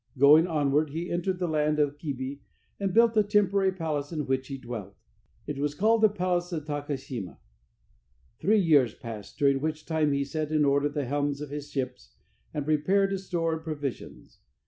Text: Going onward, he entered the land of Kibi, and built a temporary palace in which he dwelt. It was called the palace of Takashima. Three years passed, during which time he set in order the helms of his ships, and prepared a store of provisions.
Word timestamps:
Going 0.17 0.47
onward, 0.47 0.89
he 0.89 1.11
entered 1.11 1.37
the 1.37 1.47
land 1.47 1.77
of 1.77 1.99
Kibi, 1.99 2.41
and 2.79 2.91
built 2.91 3.15
a 3.15 3.21
temporary 3.21 3.71
palace 3.71 4.11
in 4.11 4.25
which 4.25 4.47
he 4.47 4.57
dwelt. 4.57 4.95
It 5.45 5.59
was 5.59 5.75
called 5.75 6.01
the 6.01 6.09
palace 6.09 6.51
of 6.51 6.65
Takashima. 6.65 7.37
Three 8.39 8.57
years 8.59 8.95
passed, 8.95 9.37
during 9.37 9.61
which 9.61 9.85
time 9.85 10.11
he 10.11 10.23
set 10.25 10.51
in 10.51 10.65
order 10.65 10.89
the 10.89 11.05
helms 11.05 11.39
of 11.39 11.51
his 11.51 11.69
ships, 11.69 12.15
and 12.51 12.65
prepared 12.65 13.13
a 13.13 13.19
store 13.19 13.53
of 13.53 13.63
provisions. 13.63 14.39